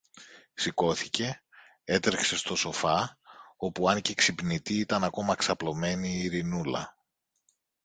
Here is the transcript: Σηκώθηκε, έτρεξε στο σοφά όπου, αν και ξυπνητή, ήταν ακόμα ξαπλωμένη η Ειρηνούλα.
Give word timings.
Σηκώθηκε, 0.53 1.43
έτρεξε 1.83 2.37
στο 2.37 2.55
σοφά 2.55 3.17
όπου, 3.57 3.89
αν 3.89 4.01
και 4.01 4.13
ξυπνητή, 4.13 4.77
ήταν 4.79 5.03
ακόμα 5.03 5.35
ξαπλωμένη 5.35 6.09
η 6.13 6.23
Ειρηνούλα. 6.23 6.95